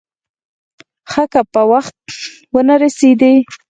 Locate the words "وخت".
1.71-1.95